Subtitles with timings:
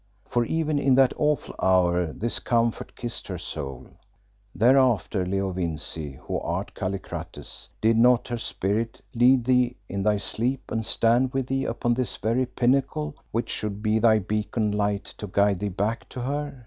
[0.27, 3.85] for even in that awful hour this comfort kissed her soul.
[4.55, 10.71] Thereafter, Leo Vincey, who art Killikrates, did not her spirit lead thee in thy sleep
[10.71, 15.27] and stand with thee upon this very pinnacle which should be thy beacon light to
[15.27, 16.59] guide thee back to her?